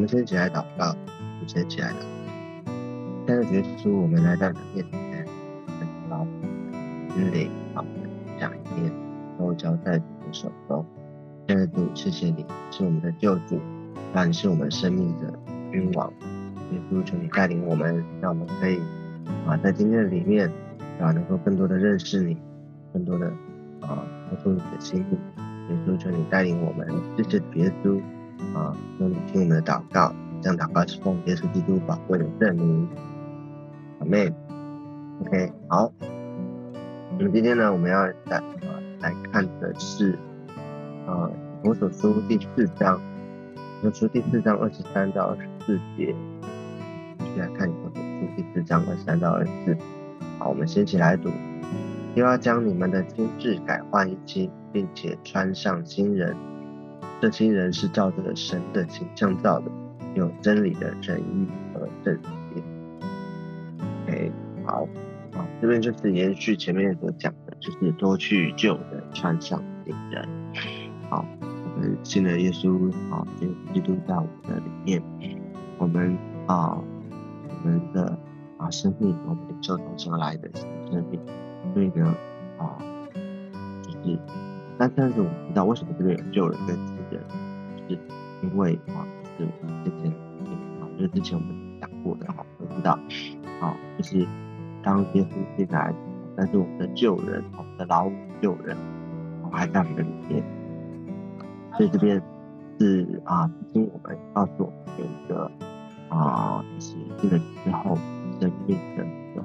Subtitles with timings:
[0.00, 1.96] 我们先起来祷告，我们先起来祷。
[3.26, 5.26] 现在耶稣，我们来到你的面前，
[6.08, 8.90] 把我们的心灵、把我们的讲念
[9.38, 10.82] 都交在你的手中。
[11.46, 13.60] 现在主，谢谢你是我们的救主，
[14.14, 15.38] 让你是我们生命的
[15.70, 16.10] 君王。
[16.72, 18.80] 耶稣，求你带领我们，让我们可以
[19.46, 20.50] 啊，在今天的里面
[20.98, 22.38] 啊，能够更多的认识你，
[22.94, 23.26] 更多的
[23.82, 25.14] 啊，活出你的心意。
[25.68, 28.00] 耶稣，求你带领我们，谢谢耶稣。
[28.54, 32.88] 啊，求你听我们的祷告，这样祷告是奉耶稣基督宝贵的圣名。
[34.00, 34.32] 阿妹
[35.20, 35.92] ，OK，好。
[37.18, 38.44] 那么今天呢，我们要来啊
[39.00, 40.18] 来看的是
[41.06, 41.28] 啊
[41.68, 42.96] 《我所书》第四章，
[43.82, 46.14] 《佛所书》第四章二十三到二十四节。
[47.18, 49.76] 继续来看《佛所书》第四章二十三到二十四。
[50.38, 51.30] 好，我们先起来读。
[52.14, 56.34] 又要将你们的心智改换一新，并且穿上新人。
[57.20, 59.70] 这新人是照着神的形象造的，
[60.14, 62.30] 有真理的仁义和正直。
[64.06, 64.32] OK，
[64.64, 64.88] 好，
[65.34, 70.26] 好，这边就是延续前面所讲的，就是多去旧人，穿上新人。
[71.10, 73.26] 好，我们信了耶稣，啊，
[73.74, 75.02] 基督在我们的里面，
[75.76, 76.82] 我们啊，
[77.48, 78.18] 我们的
[78.56, 81.20] 啊生命，我们领受从神而来的生命。
[81.74, 82.14] 所以呢，
[82.56, 82.78] 啊，
[83.82, 84.18] 就是，
[84.78, 86.74] 但但是我不知道为什么这边有旧人跟，
[88.42, 89.06] 因为啊，
[89.38, 90.10] 就是我们之前
[90.80, 92.98] 啊，就是之前我们讲过的哈，都知道，
[93.60, 94.26] 啊，就是
[94.82, 95.94] 当耶稣进来，
[96.36, 98.76] 但是我们的旧人，我们的老旧人，
[99.50, 100.42] 还在我们的里面，
[101.76, 102.22] 所以这边
[102.78, 105.50] 是啊，提醒我们告诉我们有一个
[106.08, 107.96] 啊，就是进了之后
[108.40, 109.42] 生命的一个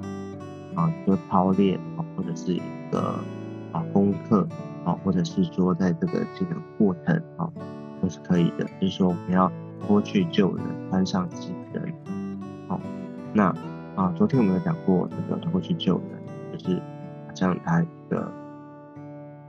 [0.74, 3.18] 啊，一个操练啊，或者是一个
[3.72, 4.46] 啊功课。
[4.86, 7.50] 啊，或者是说在这个这个过程啊，
[8.00, 8.64] 都是可以的。
[8.80, 11.92] 就是说我们要脱去旧人，穿上新人。
[12.68, 12.80] 好，
[13.32, 13.54] 那
[13.94, 16.76] 啊，昨天我们有讲过这个脱去旧人，就是
[17.26, 18.30] 好像他一个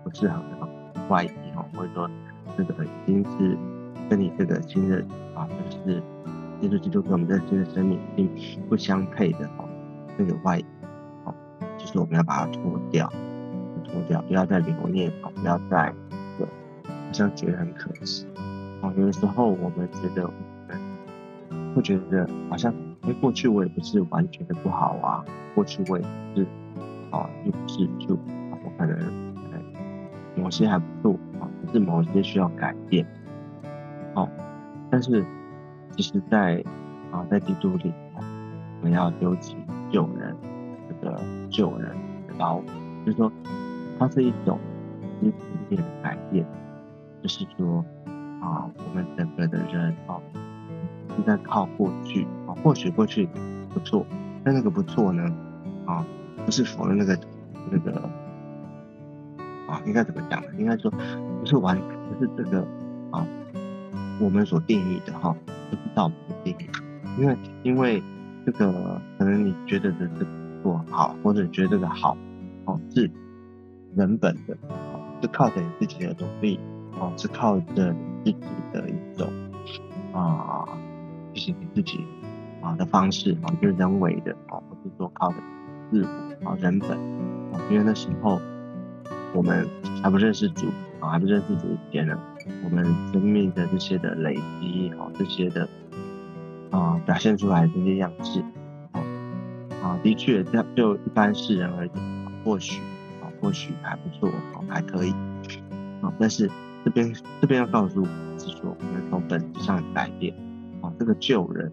[0.04, 2.10] 不适合的外衣哈，或者说
[2.58, 3.58] 这个已经是
[4.10, 4.98] 跟你这个新的
[5.36, 6.02] 啊，就是
[6.62, 8.30] 耶稣基督跟我们的新的生命并
[8.70, 9.68] 不相配的哦，
[10.18, 10.66] 这个外衣，
[11.24, 11.34] 好，
[11.78, 13.12] 就是我们要把它脱掉。
[13.90, 15.94] 脱掉，不要再留念哦，不要再，
[17.08, 18.28] 好像觉得很可惜
[18.82, 18.94] 哦。
[18.98, 20.30] 有的时候我们觉得，
[21.74, 25.26] 会觉得好像，哎，过去我也不是完全的不好啊，
[25.56, 26.48] 过去我也不是，
[27.12, 28.16] 哦，又不是就，
[28.64, 29.34] 我可能，
[30.36, 33.06] 某些还不错啊，可是某些需要改变，
[34.14, 34.30] 哦，
[34.92, 35.26] 但是
[35.96, 36.64] 其实，在
[37.12, 39.56] 啊，在基督里，我们要丢弃
[39.92, 40.36] 旧人，
[40.90, 41.20] 这个
[41.50, 41.96] 旧人，
[42.38, 42.62] 然后
[43.06, 43.32] 就是说。
[44.00, 44.60] 它是一种
[45.22, 46.46] 一点点的改变，
[47.28, 47.84] 是说
[48.42, 50.22] 啊，我们整个的人哦，
[51.16, 53.28] 是在靠过去啊，或许过去
[53.74, 54.06] 不错，
[54.44, 55.24] 但那个不错呢
[55.86, 56.06] 啊，
[56.46, 57.20] 不是否认那个
[57.72, 58.10] 那个
[59.68, 60.48] 啊，应该怎么讲呢？
[60.58, 62.62] 应该说不是完，不是这个
[63.12, 63.26] 啊，
[64.20, 65.36] 我们所定义的哈，
[65.70, 66.70] 不是照我们的定义，
[67.20, 68.02] 因为因为
[68.46, 70.32] 这个可能你觉得的这个
[70.64, 72.18] 做好，或者觉得这个好
[72.66, 73.10] 哦是。
[73.96, 74.56] 人本的，
[75.24, 76.60] 是靠着你自己的努力，
[77.00, 77.94] 哦，是靠着
[78.24, 79.32] 你自己的一种
[80.14, 80.68] 啊，
[81.34, 82.06] 就是你自己
[82.62, 85.36] 啊的方式，啊，就是人为的，啊，不是说靠的
[85.92, 86.92] 自我，啊，人本，
[87.52, 88.40] 啊，因为那时候
[89.34, 89.68] 我们
[90.02, 90.68] 还不认识主，
[91.00, 92.18] 啊，还不认识主以前呢，
[92.64, 95.68] 我们生命的这些的累积，啊，这些的
[96.72, 98.42] 啊表现出来这些样式，
[98.92, 99.02] 啊，
[99.84, 101.96] 啊，的确，这就一般世人而言，
[102.44, 102.82] 或许
[103.22, 103.30] 啊。
[103.40, 105.12] 或许还不错，啊，还可以，
[106.02, 106.50] 啊，但是
[106.88, 108.08] 这边这边要告诉我
[108.40, 110.34] 是说，我们从本质上改变，
[110.82, 111.70] 啊，这个旧人，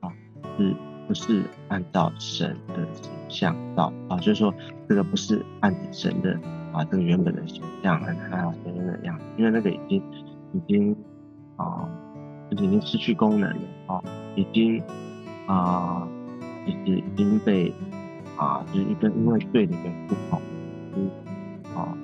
[0.00, 0.10] 啊，
[0.56, 0.74] 是
[1.06, 3.92] 不是按照神的形象造？
[4.08, 4.54] 啊，就是说
[4.88, 6.32] 这个不是按着神的
[6.72, 10.02] 啊这个原本的形象来看到神的样子，因为那个已经
[10.54, 10.96] 已经
[11.56, 11.86] 啊，
[12.50, 14.02] 就是已经失去功能了，啊，
[14.34, 14.82] 已经
[15.46, 16.08] 啊，
[16.66, 17.70] 就是已经被
[18.38, 19.76] 啊，就是一个因为罪的
[20.08, 20.40] 不好，
[20.96, 21.10] 嗯。
[21.76, 21.94] 啊，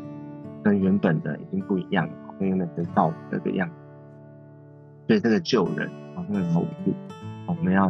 [0.63, 3.75] 跟原本的已经不一样了，跟原本的造这个样子，
[5.07, 6.93] 所以这个旧人啊，这个头部，
[7.47, 7.89] 我们要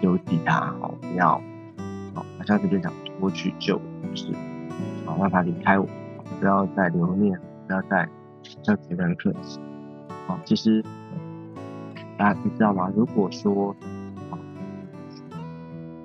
[0.00, 1.34] 丢弃它，哦，不要，
[2.14, 3.78] 哦，好像这边讲脱去旧，
[4.08, 4.32] 就是
[5.04, 5.86] 啊，让他离开我，
[6.38, 8.08] 不要再留念，不要再
[8.62, 9.58] 像觉得很可惜。
[10.28, 10.82] 啊，其实
[12.16, 12.90] 大家你知道吗？
[12.96, 13.74] 如果说，
[14.30, 14.38] 啊，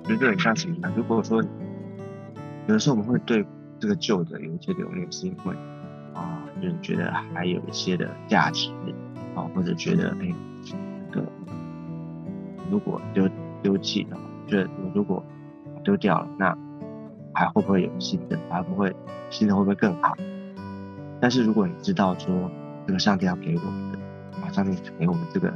[0.04, 0.92] 觉得很像什么呢？
[0.96, 3.46] 如果说有的时候我们会对。
[3.80, 5.54] 这个旧的有一些留念，是因为
[6.64, 8.70] 啊，就是觉得还有一些的价值
[9.34, 10.34] 啊，或者觉得哎，
[10.64, 11.26] 这个
[12.70, 13.28] 如果丢
[13.62, 15.22] 丢弃了，就是你如果
[15.84, 16.56] 丢掉了，那
[17.34, 18.38] 还会不会有新的？
[18.48, 18.94] 还不会
[19.30, 20.14] 新的会不会更好？
[21.20, 22.50] 但是如果你知道说
[22.86, 23.98] 这个上帝要给我们的，
[24.42, 25.48] 啊，上帝给我们这个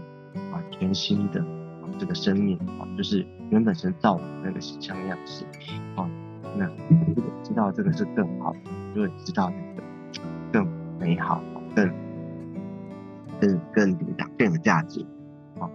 [0.52, 5.44] 啊全新的啊这个生命啊，就是原本神造的那个形象样式，
[5.96, 6.08] 啊，
[6.56, 6.66] 那
[7.06, 8.54] 如果知道这个是更好，
[8.94, 9.88] 就会知道那个更
[10.98, 11.42] 美好、
[11.74, 11.90] 更
[13.40, 15.04] 更更怎么讲更有价值，
[15.58, 15.70] 啊，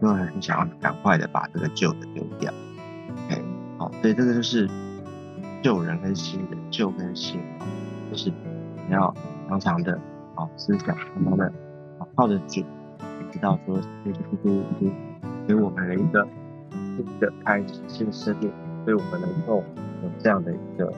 [0.00, 2.52] 就很想要赶快的把这个旧的丢掉。
[3.26, 3.42] OK，
[3.78, 4.68] 好，所以这个就是
[5.62, 7.40] 旧人跟新人，旧跟新，
[8.10, 8.30] 就是
[8.88, 9.14] 你要
[9.48, 9.92] 常常的
[10.34, 11.44] 啊思想，常常的
[11.98, 12.64] 啊靠着主，
[13.30, 14.92] 知道说耶稣基督已经
[15.46, 16.26] 给我们了一个
[16.96, 18.50] 新的开始，新的生命，
[18.84, 19.62] 所以我们能够
[20.02, 20.92] 有这样的一个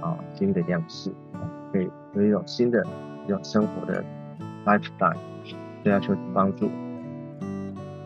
[0.00, 1.10] 啊新的样式，
[1.72, 2.86] 可以有一种新的
[3.26, 4.04] 要生活的
[4.64, 5.16] lifestyle，
[5.82, 6.70] 对要求帮助。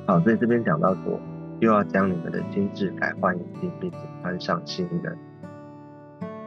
[0.07, 1.21] 好，所以这边讲到说。
[1.61, 5.13] 又要将你们的心智改换一新，并且穿上新的。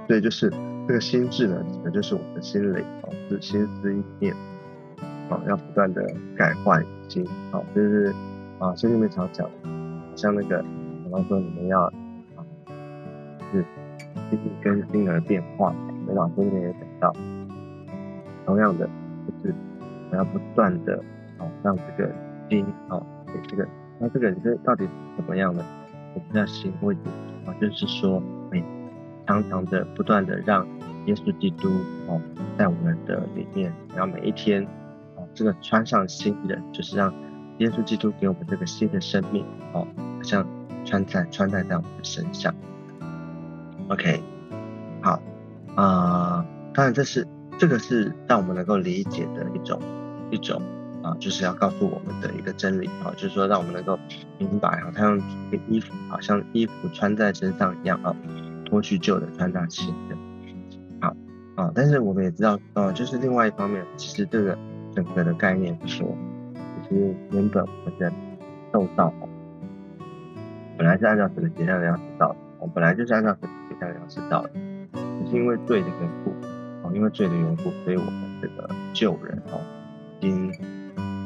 [0.07, 0.49] 所以就是
[0.87, 4.33] 这个心智呢，指的就是我们的心灵哦，是心思意念
[5.29, 6.01] 哦，要不断的
[6.37, 8.13] 改换新哦，就是
[8.57, 9.49] 啊，圣经里面常讲，
[10.15, 10.63] 像那个，
[11.03, 11.91] 比方说你们要啊，
[13.51, 13.65] 是
[14.29, 15.75] 心意更新而变化。
[16.07, 17.13] 梅老师这边也讲到，
[18.51, 19.55] 同样的就是
[20.11, 21.01] 我要不断的
[21.37, 22.11] 哦，让这个
[22.49, 23.65] 心哦，给这个。
[23.97, 25.63] 那这个人是到底怎么样呢？
[26.13, 26.93] 我们要行为
[27.45, 28.21] 啊，就是说，
[28.51, 28.61] 每
[29.25, 30.67] 常常的不断的让
[31.05, 31.69] 耶稣基督
[32.07, 32.19] 哦，
[32.57, 34.61] 在我们的里面，然后每一天
[35.15, 37.13] 哦，这个穿上新人，就是让
[37.59, 40.45] 耶稣基督给我们这个新的生命哦，好像
[40.83, 42.53] 穿在穿戴在我们的身上。
[43.87, 44.21] OK，
[45.01, 45.21] 好
[45.75, 47.25] 啊，当然这是
[47.61, 49.79] 这个是让我们能够理解的一种
[50.31, 50.59] 一种。
[51.03, 53.97] 啊，就是要告诉我们的一个真理啊，就是说让我们能够
[54.37, 55.19] 明白啊，他用
[55.67, 58.15] 衣服，好像衣服穿在身上一样啊，
[58.65, 60.15] 脱去旧的，穿上新的。
[60.99, 61.15] 好
[61.55, 64.55] 啊，但是我们也知道，呃，就是另外一方面，其实这个
[64.93, 66.15] 整个的概念是说，
[66.87, 68.13] 其实原本我们的
[68.71, 69.11] 受造，
[70.77, 74.51] 本来是按照神的形象样式造的，我本来就是按照神的形象样式造的，
[75.25, 76.31] 只是因为对的缘故，
[76.93, 79.59] 因为罪的缘故，所以我们这个旧人哦，
[80.19, 80.51] 已经。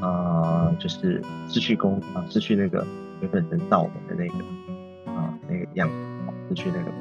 [0.01, 2.85] 啊，就是失去功啊，失去那个
[3.21, 5.95] 原本能造我们的那个啊那个样子，
[6.49, 6.91] 失去那个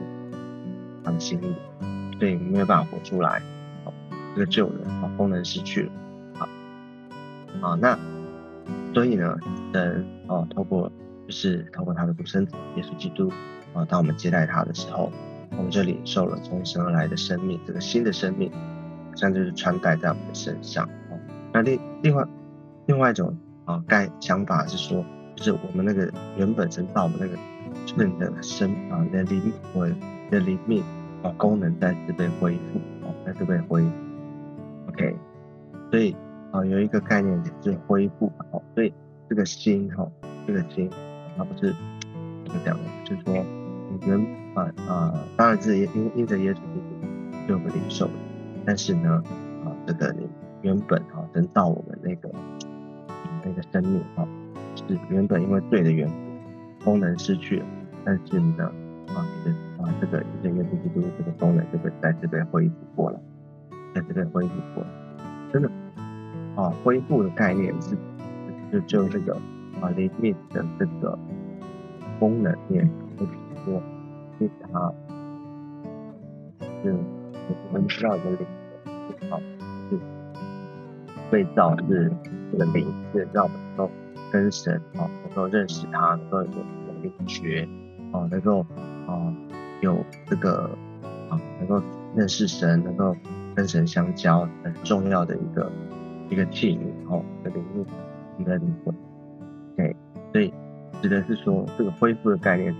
[1.02, 1.55] 他的心意，
[2.19, 3.43] 所以没有办法活出来，
[4.34, 5.93] 这个旧人啊功能失去了，
[6.38, 6.49] 好，
[7.69, 7.99] 啊那
[8.94, 9.37] 所以呢，
[9.72, 10.90] 人啊透过
[11.26, 13.31] 就是透过他的独生子耶稣基督
[13.75, 15.12] 啊，当我们接待他的时候，
[15.56, 18.51] 我们就领受了从神而来的生命，这个新的生命，
[19.15, 21.19] 像就是穿戴在我们的身上，哦，
[21.53, 22.25] 那另另外。
[22.87, 23.35] 另外一种
[23.65, 25.03] 啊，该想法是说，
[25.35, 27.35] 就是我们那个原本神造我们那个，
[27.87, 29.91] 就是你的身啊，你的灵魂、
[30.27, 30.85] 你的灵命
[31.23, 33.91] 啊，功能再次被恢复啊，再次被恢复。
[34.89, 35.17] OK，
[35.91, 36.15] 所以
[36.50, 38.93] 啊，有一个概念就是恢复哦，所以
[39.31, 40.07] 这个心哈，
[40.47, 40.91] 这个心，
[41.39, 41.73] 它不是
[42.45, 48.08] 怎么讲的，就是说你原啊啊，当然是因因着耶稣基督就领受，
[48.64, 49.23] 但是呢
[49.64, 50.28] 啊，这个你
[50.62, 52.30] 原本啊，神造我们那个。
[53.46, 54.26] 那个生命啊，
[54.75, 57.66] 是原本因为罪的缘故，功能失去了，
[58.02, 58.64] 但是呢，
[59.08, 63.20] 啊，你的啊这个这个耶稣基督这个功能就会再次被恢复过来，
[63.94, 64.88] 再次被恢复过来，
[65.52, 65.70] 真的
[66.56, 67.94] 啊，恢复的概念是
[68.73, 69.34] 就就这个
[69.82, 71.18] 啊灵命的这个
[72.18, 73.32] 功能面，就是
[73.66, 73.82] 说，
[74.38, 74.93] 对他
[76.83, 76.95] 是
[77.49, 78.47] 我们知道的灵
[79.21, 79.41] 魂，好
[79.91, 79.99] 是
[81.31, 82.12] 被造是。
[82.53, 83.91] 这个灵是让我们能够
[84.31, 87.69] 跟神啊，能够认识他，能够有有灵觉
[88.12, 88.61] 啊，能够
[89.09, 89.35] 啊
[89.81, 90.71] 有这个
[91.29, 91.83] 啊，能够
[92.14, 93.17] 认识神，能够
[93.57, 95.73] 跟神相交，很重要的一个
[96.31, 97.85] 一个器皿哦，一个灵物，
[98.38, 98.95] 一个灵魂。
[99.76, 99.97] 对，
[100.31, 100.55] 所以
[101.03, 102.73] 指的是说这个恢复的概念，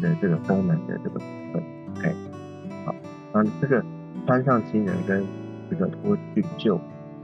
[0.00, 1.62] 的这个功能的这个部分。
[1.96, 2.14] OK，
[2.84, 2.94] 好，
[3.32, 3.84] 那这个
[4.26, 5.24] 穿上新人跟
[5.70, 6.76] 这个脱去旧，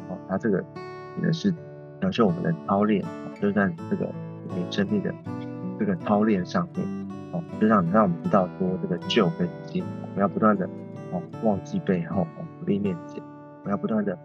[0.08, 0.64] 哦，它这个。
[1.22, 1.52] 也是
[2.00, 3.04] 表示我们的操练，
[3.38, 4.08] 就在这个
[4.48, 5.14] 你生命的
[5.78, 6.86] 这个操练上面，
[7.32, 10.66] 哦，就让让我们知道说这个旧跟新，我们要不断的
[11.10, 13.22] 哦忘记背后，哦努力面前，
[13.58, 14.18] 我们要不断的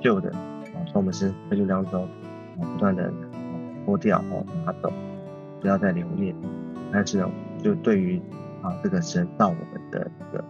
[0.00, 2.08] 旧的哦从我们生生命当中
[2.56, 3.12] 哦不断的
[3.84, 4.90] 脱掉哦拿走，
[5.60, 6.34] 不要再留恋。
[6.90, 7.30] 但是呢，
[7.62, 8.20] 就对于
[8.62, 10.44] 啊这个神造我们的这个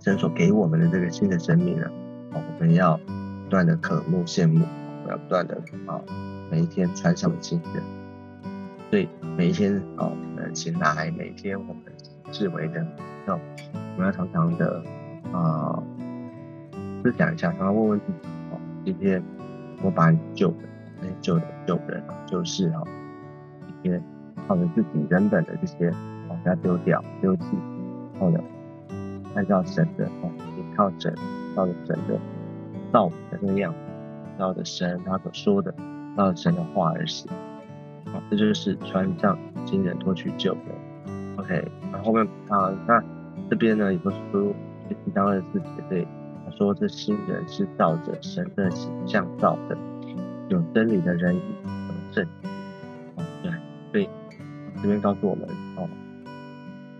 [0.00, 1.86] 神所给我们的这个新的生命呢，
[2.32, 2.98] 哦我们要。
[3.46, 5.54] 不断的渴慕羡慕，我们要不断的
[5.86, 6.02] 啊，
[6.50, 7.80] 每一天穿上新的。
[8.90, 11.84] 所以每一天啊，我们醒来，每天我们
[12.32, 13.38] 视为的时候，
[13.94, 14.82] 我们要常常的
[15.32, 15.80] 啊
[17.04, 19.22] 思想一下，常常问问自己哦，今天
[19.80, 20.56] 我把你救的
[21.00, 22.82] 那些救的救人就是哈，
[23.84, 24.02] 这些
[24.46, 25.92] 靠着自己人本的这些
[26.28, 27.44] 往下丢掉丢弃，
[28.20, 28.42] 后的
[29.34, 30.30] 按照神的哦，
[30.76, 31.14] 靠神
[31.54, 32.18] 靠着神的
[32.92, 33.78] 造物的那个样子，
[34.38, 35.74] 照着神他所说的，
[36.16, 37.30] 照着神的话而行。
[38.12, 41.36] 好，这就是穿上新人脱去旧人。
[41.36, 43.02] OK，然后面啊，那
[43.50, 44.54] 这边呢，有个书
[44.88, 46.06] 第章二十四节对，
[46.44, 49.76] 他说这新人是照着神的形象造的，
[50.48, 52.28] 有真理的仁义和正义。
[53.42, 53.50] 对，
[53.92, 54.08] 所以
[54.82, 55.88] 这边告诉我们哦，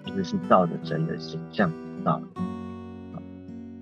[0.04, 1.70] 其实是照着神的形象
[2.04, 2.26] 造的。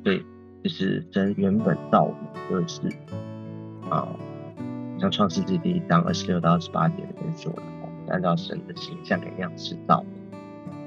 [0.03, 0.25] 对，
[0.63, 2.19] 就是神原本造我们
[2.51, 2.83] 就是
[3.91, 4.09] 啊。
[4.97, 10.07] 像创世纪第一章二十六到二十八节里面说的，哦，按照神的形象跟样式造的，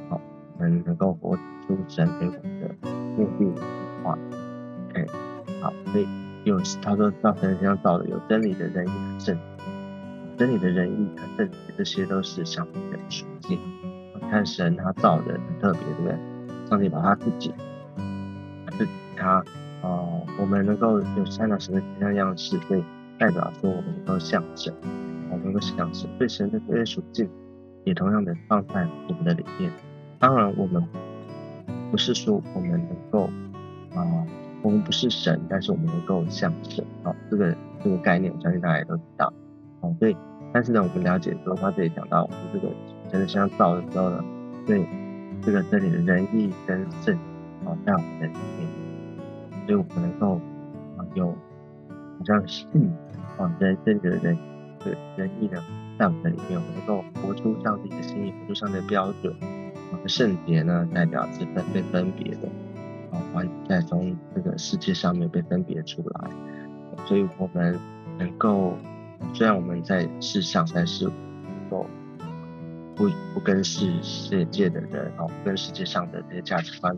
[0.10, 0.22] 好，
[0.58, 2.70] 我们能够活出神给我们的
[3.18, 3.62] 目的计
[4.02, 4.18] 划。
[4.90, 5.06] OK，
[5.62, 6.08] 好，所以
[6.46, 9.38] 有他说造神形象造的有真理的仁义和正，
[10.38, 13.60] 真理的仁义和正，这些都是上帝的属性。
[14.30, 16.16] 看神他造的很特别，对不对？
[16.70, 17.54] 上帝把他自己，
[18.78, 19.44] 自己他，
[19.82, 22.84] 哦，我们能够有按照神的形象样式，所以。
[23.20, 24.72] 代表说我们能够向神，
[25.32, 27.28] 我们能够向神，对神的这些属性
[27.84, 29.72] 也同样的放在我们的里面。
[30.20, 30.84] 当然，我们
[31.90, 33.24] 不是说我们能够
[33.96, 34.06] 啊，
[34.62, 36.86] 我们不是神，但是我们能够向神。
[37.02, 39.34] 啊，这个这个概念，我相信大家也都知道。
[39.82, 40.16] 好，所以
[40.54, 42.70] 但是呢，我们了解说，他这里讲到我们这个
[43.12, 44.24] 真的像造的时候呢，
[44.66, 44.86] 对
[45.42, 47.16] 这个这里的仁义跟圣
[47.66, 50.36] 啊，在我们的里面，所以我们能够
[50.98, 52.66] 啊有好像信。
[53.38, 54.36] 啊，在真的人
[54.80, 55.62] 的仁义呢，
[56.00, 59.32] 在我们的里面，我们能够活出上帝的心意，活出上帝的标准。
[59.92, 62.48] 我们圣洁呢，代表是分被分别的，
[63.12, 66.32] 啊，完在从这个世界上面被分别出来。
[67.06, 67.78] 所以，我们
[68.18, 68.76] 能够，
[69.34, 71.86] 虽然我们在世上，但是能够
[72.96, 76.98] 不不跟世世界的人，哦，跟世界上的这些价值观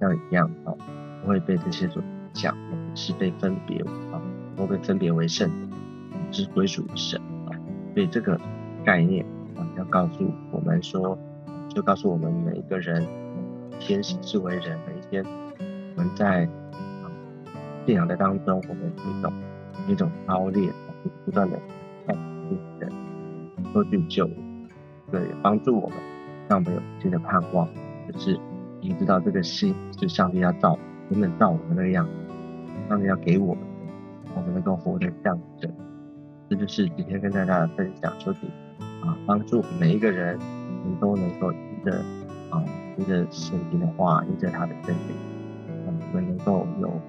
[0.00, 0.76] 像一样，哦，
[1.22, 2.56] 不会被这些所影响，
[2.94, 3.78] 是被分别，
[4.12, 4.20] 啊，
[4.56, 5.50] 不会被分别为圣。
[6.32, 7.54] 是归属于神啊，
[7.94, 8.38] 所以这个
[8.84, 11.16] 概念啊，要告诉我们说，
[11.68, 13.06] 就告诉我们每一个人，
[13.78, 15.24] 天使之为人，每一天
[15.94, 16.42] 我们在
[17.02, 17.06] 啊
[17.86, 19.32] 信仰的当中，我们一种
[19.88, 20.72] 一种操练，
[21.24, 21.58] 不断的
[22.06, 22.14] 在
[22.78, 22.90] 人
[23.72, 24.28] 多去救，
[25.10, 25.98] 对，帮助我们，
[26.48, 27.68] 让我们有新的盼望，
[28.12, 28.38] 就是
[28.80, 30.78] 你知道这个心是上帝要造，
[31.10, 32.12] 原本造我们那个样子，
[32.88, 33.64] 上帝要给我们，
[34.34, 35.72] 我们能够活得像神。
[36.48, 38.46] 这就是今天跟大家分享，说底
[39.02, 40.38] 啊，帮助每一个人，
[40.84, 41.92] 你都能够依着
[42.50, 42.62] 啊，
[42.96, 45.14] 依着圣经的话，依着他的真理，
[45.84, 47.00] 我们能够有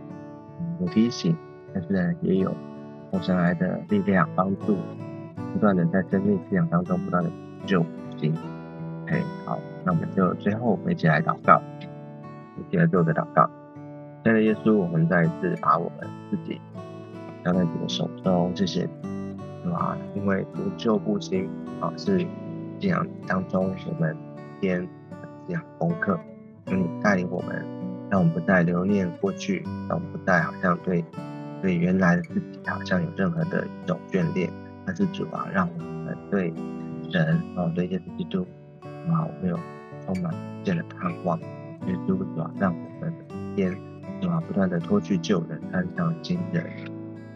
[0.82, 1.38] 有提醒，
[1.72, 2.52] 但是呢，也有
[3.18, 4.78] 从神来的力量帮助，
[5.52, 7.32] 不断的在生命信仰当中不断的
[7.66, 7.84] 救
[8.16, 8.32] 行。
[9.04, 11.60] OK，好，那我们就最后我们一起来祷告，
[12.60, 13.50] 一起来做个祷告。
[14.24, 16.62] 亲爱的耶稣，我们再一次把我们自己
[17.44, 18.88] 交在你的手中，谢谢。
[19.74, 21.50] 啊，因为不救不行
[21.82, 22.20] 啊，是
[22.80, 24.16] 信仰当中我们
[24.62, 24.88] 先
[25.48, 26.20] 这样功课，
[26.68, 27.66] 求你带领我们，
[28.12, 31.04] 让我们不再留念过去，让我们不再好像对
[31.62, 34.50] 对原来的自己好像有任何的一种眷恋，
[34.86, 36.54] 但是主啊，让我们对
[37.12, 38.46] 人啊，对耶稣基督
[38.82, 39.60] 啊，我们有
[40.06, 43.14] 充满无限的盼望，耶稣主啊，让我们
[43.56, 43.76] 先
[44.22, 46.64] 主啊，不断的脱去旧人，穿上新人，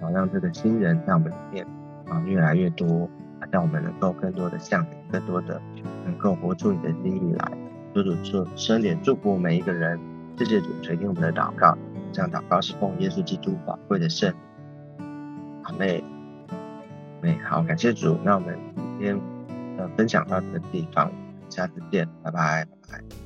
[0.01, 1.65] 啊，让这个新人在我们里面。
[2.09, 3.09] 啊，越来越多，
[3.39, 5.61] 啊让我们能够更多的向你，更多的
[6.03, 7.51] 能够活出你的心意来。
[7.93, 9.97] 主主说，深点祝福每一个人，
[10.37, 11.77] 谢谢主垂听我们的祷告，
[12.11, 14.33] 这样祷告是奉耶稣基督宝贵的圣。
[15.63, 16.03] 好嘞，
[17.21, 18.17] 哎，好，感谢主。
[18.23, 19.19] 那我们今天
[19.77, 21.11] 呃分享到这个地方，
[21.49, 23.20] 下次见，拜拜，拜拜。